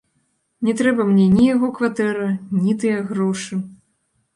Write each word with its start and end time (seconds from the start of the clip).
Не 0.69 0.73
трэба 0.79 1.05
мне 1.11 1.27
ні 1.35 1.45
яго 1.55 1.71
кватэра, 1.77 2.27
ні 2.65 2.77
тыя 2.83 3.09
грошы. 3.15 3.65